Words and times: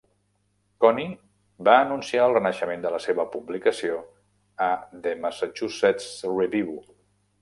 Cooney 0.83 1.09
va 1.67 1.75
anunciar 1.81 2.23
el 2.29 2.33
renaixement 2.37 2.81
de 2.85 2.93
la 2.95 3.01
seva 3.05 3.27
publicació 3.35 4.01
a 4.69 4.73
"The 5.05 5.15
Massachusetts 5.27 6.09
Review". 6.39 6.79